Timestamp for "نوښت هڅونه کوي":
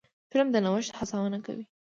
0.65-1.65